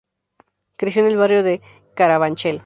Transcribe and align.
Creció 0.77 1.03
en 1.03 1.09
el 1.11 1.15
barrio 1.17 1.43
de 1.43 1.61
Carabanchel. 1.93 2.59